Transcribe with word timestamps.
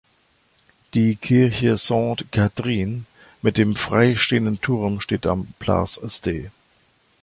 Die 0.95 1.15
"Kirche 1.15 1.77
Sainte 1.77 2.25
Catherine" 2.31 3.03
mit 3.43 3.59
dem 3.59 3.75
freistehenden 3.75 4.59
Turm 4.59 4.99
steht 4.99 5.27
am 5.27 5.49
Place 5.59 5.99
Ste. 6.07 6.49